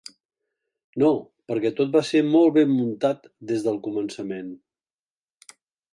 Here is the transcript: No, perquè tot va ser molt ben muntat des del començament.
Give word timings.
No, 1.03 1.09
perquè 1.51 1.71
tot 1.81 1.93
va 1.97 2.03
ser 2.11 2.23
molt 2.29 2.55
ben 2.57 2.71
muntat 2.79 3.31
des 3.53 3.69
del 3.69 3.77
començament. 3.89 4.51